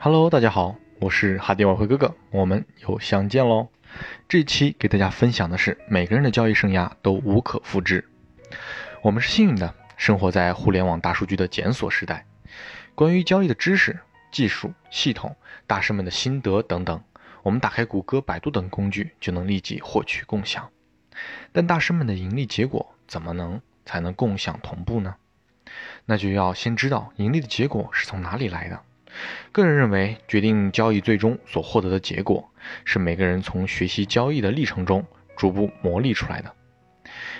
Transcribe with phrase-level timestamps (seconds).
[0.00, 3.66] Hello，大家好，我是哈迪晚会哥哥，我们又相见喽。
[4.28, 8.08] 这期给大家分享的是，每个人的交易生涯都无可复制。
[9.02, 12.24] 我们是幸运的，生活在互联网大数据的检索时代，
[12.94, 13.98] 关于交易的知识、
[14.30, 15.34] 技术、系统、
[15.66, 17.02] 大师们的心得等等，
[17.42, 20.70] 我们打开谷歌、百度等工具就能立即获取共享。
[21.50, 25.16] 但大师们的盈利结果怎么能才能共享同步呢？
[26.04, 28.80] 那就要先知道盈利的结果是从哪里来的。
[29.52, 32.50] 个人认为，决定交易最终所获得的结果，
[32.84, 35.04] 是每个人从学习交易的历程中
[35.36, 36.54] 逐步磨砺出来的。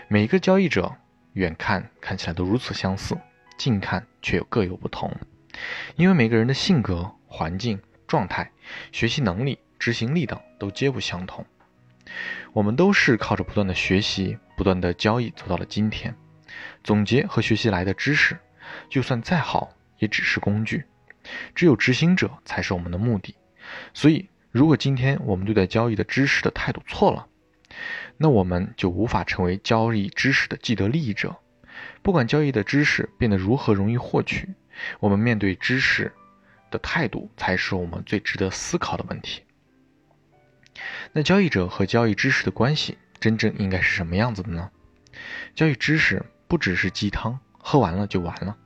[0.09, 0.97] 每一个交易者，
[1.35, 3.17] 远看看起来都如此相似，
[3.57, 5.15] 近看却又各有不同，
[5.97, 8.51] 因为每个人的性格、环境、状态、
[8.93, 11.45] 学习能力、执行力等都皆不相同。
[12.55, 16.15] 我们都是靠着不断的学习、不断的交易走到了今天。
[16.83, 18.39] 总结和学习来的知识，
[18.89, 20.85] 就算再好，也只是工具。
[21.55, 23.34] 只有执行者才是我们的目的，
[23.95, 27.27] 所以如果今天我们对待交易的知识的态度错了，
[28.17, 31.37] 那我们就无法成为交易知识的既得利益者。
[32.03, 34.55] 不管交易的知识变得如何容易获取，
[35.01, 36.12] 我们面对知识
[36.70, 39.42] 的态度才是我们最值得思考的问题。
[41.13, 44.70] 那交易者和交易知识的关系真正应该是什么样子的呢？
[45.55, 48.57] 交易知识不只是鸡汤，喝完了就完了。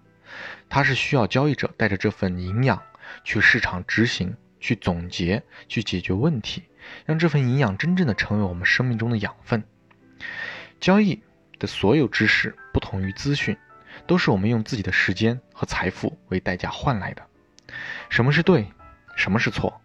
[0.68, 2.82] 它是需要交易者带着这份营养
[3.24, 6.62] 去市场执行、去总结、去解决问题，
[7.04, 9.62] 让这份营养真正的成为我们生命中的养分。
[10.80, 11.22] 交易
[11.58, 13.56] 的所有知识不同于资讯，
[14.06, 17.22] 都是我们用自己的时间和财富为代价换来的。
[18.08, 18.66] 什么是对，
[19.16, 19.80] 什么是错，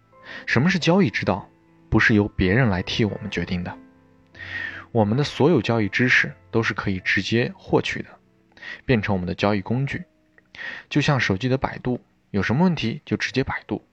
[0.46, 1.48] 什么是交易之道，
[1.88, 3.76] 不是由别人来替我们决定的。
[4.90, 8.08] 我们的所有交易知识都是可以直接获取的，
[8.86, 10.02] 变成我们的交易工具。
[10.88, 13.84] 就像手机的百度，有什么问题就直接百度。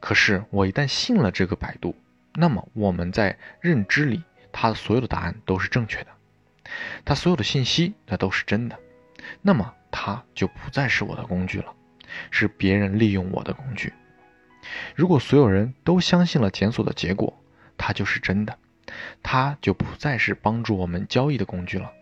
[0.00, 1.96] 可是我一旦信了这个百度，
[2.34, 4.22] 那么我们在认知里，
[4.52, 6.08] 它的所有的答案都是正确的，
[7.04, 8.78] 它所有的信息那都是真的。
[9.42, 11.72] 那么它就不再是我的工具了，
[12.30, 13.92] 是别人利用我的工具。
[14.94, 17.42] 如果所有人都相信了检索的结果，
[17.76, 18.56] 它就是真的，
[19.22, 21.92] 它就不再是帮助我们交易的工具了，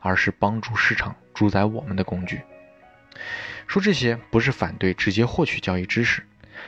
[0.00, 2.42] 而是帮助市场主宰我们的工具。
[3.66, 6.22] 说这些不是反对直接获取交易知识，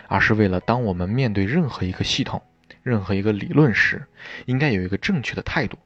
[0.09, 2.43] 而是为了当我们面对任何一个系统、
[2.83, 4.07] 任何一个理论时，
[4.47, 5.79] 应该有一个正确的态度。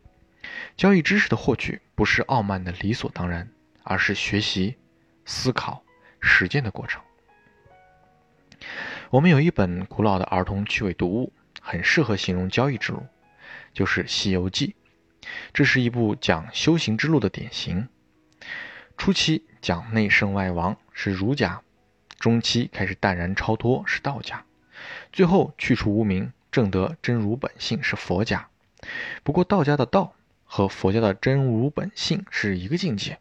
[0.77, 3.49] 交易知识的获取不是傲慢的理所当然，
[3.83, 4.77] 而是学习、
[5.25, 5.83] 思考、
[6.21, 7.03] 实践的过程。
[9.11, 13.07] 我们有一本古老的儿童趣味读物，很适合形容交易之路，
[13.73, 14.77] 就是《西游记》。
[15.53, 17.89] 这是一部讲修行之路的典型。
[18.97, 21.63] 初期讲内圣外王是儒家，
[22.19, 24.45] 中期开始淡然超脱是道家，
[25.13, 28.49] 最后去除无名，正得真如本性是佛家。
[29.23, 30.15] 不过道家的道
[30.45, 33.19] 和佛家的真如本性是一个境界，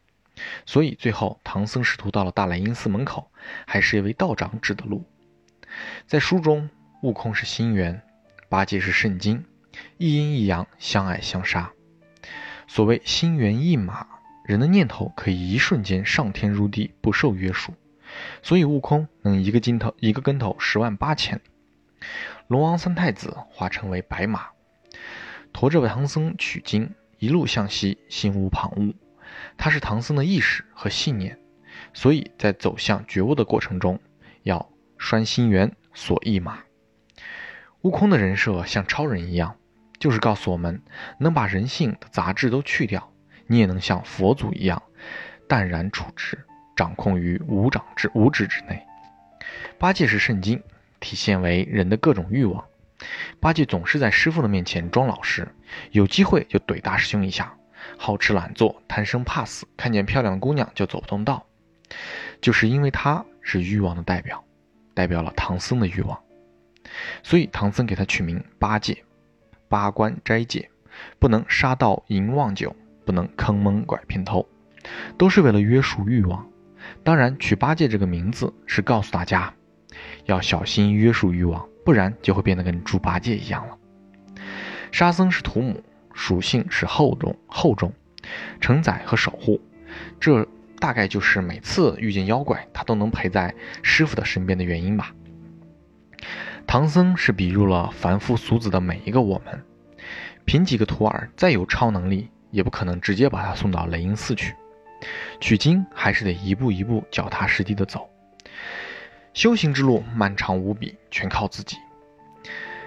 [0.64, 3.30] 所以最后唐僧师徒到了大雷音寺门口，
[3.66, 5.04] 还是一位道长指的路。
[6.06, 6.70] 在书中，
[7.02, 8.02] 悟空是心猿，
[8.48, 9.44] 八戒是圣经，
[9.96, 11.72] 一阴一阳相爱相杀。
[12.66, 14.17] 所谓心猿意马。
[14.48, 17.74] 人的念头可以一瞬间上天入地，不受约束，
[18.42, 21.42] 所以悟空能一个筋头一个跟头十万八千里。
[22.46, 24.46] 龙王三太子化成为白马，
[25.52, 28.94] 驮着唐僧取经，一路向西，心无旁骛。
[29.58, 31.38] 他是唐僧的意识和信念，
[31.92, 34.00] 所以在走向觉悟的过程中，
[34.44, 36.60] 要拴心猿，锁一马。
[37.82, 39.56] 悟空的人设像超人一样，
[39.98, 40.80] 就是告诉我们，
[41.18, 43.12] 能把人性的杂质都去掉。
[43.48, 44.80] 你也能像佛祖一样
[45.48, 46.38] 淡然处之，
[46.76, 48.80] 掌控于五掌之五指之内。
[49.78, 50.62] 八戒是圣经，
[51.00, 52.64] 体现为人的各种欲望。
[53.40, 55.48] 八戒总是在师傅的面前装老实，
[55.92, 57.54] 有机会就怼大师兄一下，
[57.96, 61.46] 好吃懒做，贪生怕死，看见漂亮的姑娘就走不动道。
[62.40, 64.44] 就是因为他是欲望的代表，
[64.94, 66.20] 代表了唐僧的欲望，
[67.22, 69.02] 所以唐僧给他取名八戒，
[69.68, 70.68] 八关斋戒，
[71.18, 72.74] 不能杀盗淫妄酒。
[73.08, 74.46] 不能坑蒙拐骗偷，
[75.16, 76.46] 都是为了约束欲望。
[77.02, 79.54] 当然，取八戒这个名字是告诉大家，
[80.26, 83.78] 要小心约束欲望，不然就会变得跟猪八戒一样了。
[84.92, 85.82] 沙僧是土母，
[86.12, 87.90] 属性是厚重，厚重，
[88.60, 89.58] 承载和守护。
[90.20, 90.46] 这
[90.78, 95.14] 大概就是每次遇见妖怪，他都能陪在师傅的身边的原因吧。
[96.66, 99.64] 唐僧是比入了凡夫俗子的每一个我们，
[100.44, 102.28] 凭几个徒儿再有超能力。
[102.50, 104.54] 也不可能直接把他送到雷音寺去
[105.40, 108.08] 取经，还是得一步一步脚踏实地的走。
[109.34, 111.76] 修行之路漫长无比，全靠自己。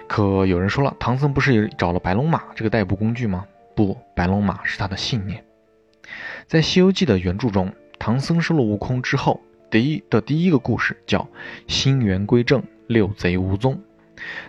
[0.06, 3.46] 可有人说了，唐僧不是找了白龙马这个代步工具吗？
[3.74, 5.42] 不，白龙马是他的信念。
[6.46, 11.26] 在《西游记》的原著中，唐僧收了悟空之后，第一的第一个故事叫
[11.66, 13.80] “心猿归正，六贼无踪”。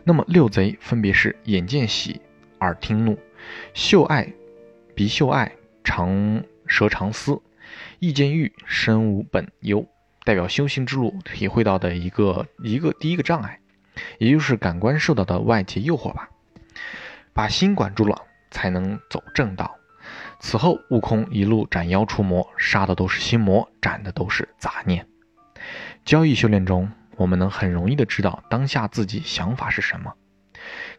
[0.04, 2.19] 那么六贼分别是眼见喜、
[2.59, 3.18] 耳听怒、
[3.74, 4.27] 嗅爱、
[4.95, 5.51] 鼻嗅爱、
[5.84, 7.42] 长舌长思、
[8.00, 9.88] 意见欲、身无本忧，
[10.24, 13.60] 代表修行之路体会到的一个一个第一个障碍，
[14.19, 16.30] 也就是感官受到的外界诱惑吧。
[17.34, 19.75] 把心管住了，才能走正道。
[20.40, 25.07] 此后，悟空一路斩妖除魔，杀的都是心魔，斩的都是杂念。
[26.06, 30.13] 交易修炼中，我们能很容易的知道当下自己想法是什么。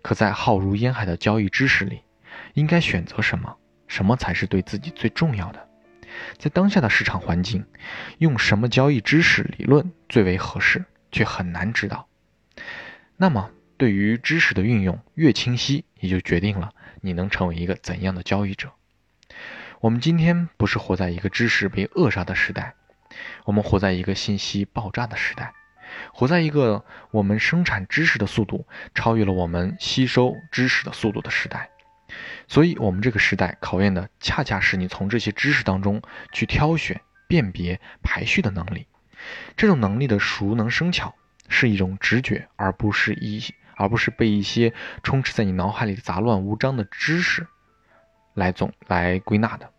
[0.03, 2.01] 可在浩如烟海的交易知识里，
[2.55, 3.57] 应该选择什么？
[3.87, 5.69] 什么才是对自己最重要的？
[6.39, 7.67] 在当下的市场环境，
[8.19, 12.09] 用什么交易知识理论最为合适，却很难知道。
[13.17, 18.73] 那么，对于知识的运用越清晰，也就决定了你能成为一个怎样的交易者。
[19.81, 22.75] 我们今天不是活在一个知识被扼杀的时代，
[23.45, 25.53] 我们活在一个信息爆炸的时代，
[26.13, 31.71] 活在一个我们生产知识的速度超越了我们吸收知识的速度的时代。
[32.47, 36.03] 所以，我们这个时代考验的恰恰是你从这些知识当中
[36.33, 38.87] 去挑选、辨别、排序的能力。
[39.57, 41.15] 这种能力的熟能生巧，
[41.49, 43.43] 是一种直觉，而不是一
[43.77, 44.73] 而不是被一些
[45.03, 47.47] 充斥在你脑海里杂乱无章的知识
[48.35, 49.71] 来总来归纳的。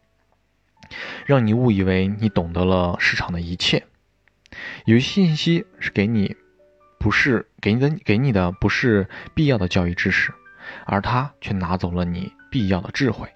[1.26, 3.86] 让你误以为你懂得了市场的一切，
[4.86, 6.36] 有些信息是给你，
[7.00, 10.34] 不是给你的，给你的不是必要的教育知识，
[10.86, 13.28] 而他却拿走了你必要的智慧。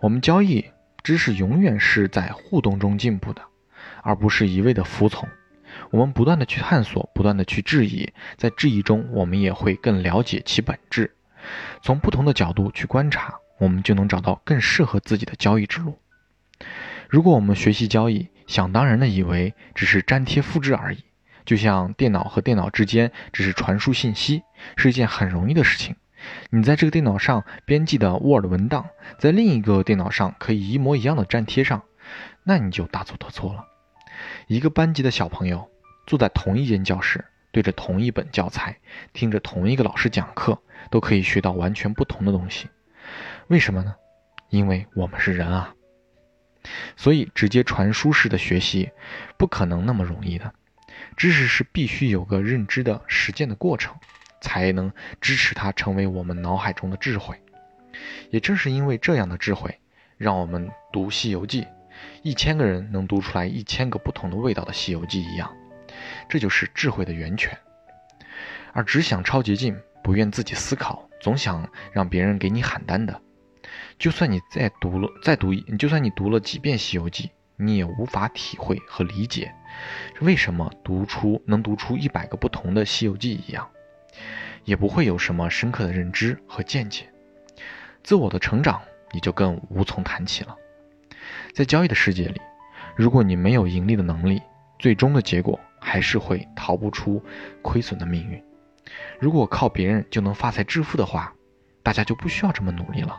[0.00, 0.64] 我们交易
[1.02, 3.42] 知识永远是在互动中进步的，
[4.02, 5.28] 而不是一味的服从。
[5.90, 11.14] 我们不断的去探索，不断的去质疑，在质疑中，我们也会更了解其本质。
[11.82, 15.98] 从不同的角度去观察，我们就能找到更适合自己的交易之路。
[17.08, 21.04] 如果我们学习交易，想当然的以为只是粘贴复制而已，
[21.44, 24.42] 就像电脑和电脑之间只是传输信息，
[24.76, 25.96] 是一件很容易的事情。
[26.50, 28.86] 你在这个电脑上编辑的 Word 文档，
[29.18, 31.82] 在另一个电脑上可以一模一样的粘贴上，
[32.42, 33.66] 那你就大错特错了。
[34.46, 35.68] 一个班级的小朋友
[36.06, 38.78] 坐在同一间教室，对着同一本教材，
[39.12, 42.68] 听着同一个老师讲课，都可以学到完全不同的东西。
[43.48, 43.94] 为什么呢？
[44.50, 45.74] 因为我们是人啊。
[46.96, 48.90] 所以，直接传输式的学习
[49.36, 50.54] 不可能那么容易的。
[51.16, 53.96] 知识是必须有个认知的实践的过程，
[54.44, 54.92] 才能
[55.22, 57.40] 支持它成为我们脑海中的智慧。
[58.30, 59.80] 也正是因为这样的智慧，
[60.18, 61.62] 让我们读《西游记》，
[62.22, 65.50] 一千个人能读出来一千个不同的味道的《西游记》一样。
[66.28, 67.56] 这就是智慧的源泉。
[68.74, 73.18] 而只想抄捷径，不愿自己思考，总想让别人给你喊单的。
[73.98, 79.54] 就算你再读了再读一，就算你读了几遍《西游记》，你也无法体会和理解，
[80.20, 83.70] 为什么读出能读出一百个不同的《西游记》一样，
[84.64, 87.08] 也不会有什么深刻的认知和见解，
[88.02, 88.80] 自我的成长
[89.12, 90.56] 你就更无从谈起了。
[91.52, 92.40] 在交易的世界里，
[92.96, 94.42] 如果你没有盈利的能力，
[94.78, 97.22] 最终的结果还是会逃不出
[97.62, 98.42] 亏损的命运。
[99.18, 101.32] 如果靠别人就能发财致富的话，
[101.82, 103.16] 大家就不需要这么努力了。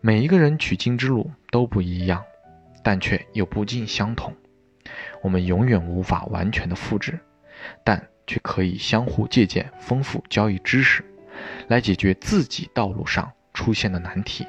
[0.00, 2.24] 每一个人取经之路都不一样，
[2.82, 4.34] 但却又不尽相同。
[5.22, 7.18] 我们永远无法完全的复制，
[7.84, 11.04] 但却可以相互借鉴，丰富交易知识，
[11.68, 14.46] 来解决自己道路上出现的难题。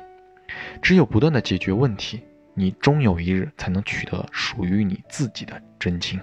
[0.81, 6.19] 只有不断的解决问题，你终有一日才能取得属于你自己的真经。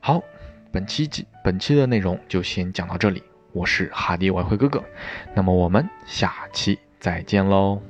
[0.00, 0.22] 好，
[0.72, 1.08] 本期
[1.44, 3.22] 本期的内容就先讲到这里。
[3.52, 4.84] 我是哈迪外汇哥哥，
[5.34, 6.78] 那么我们下期。
[7.00, 7.80] 再见喽。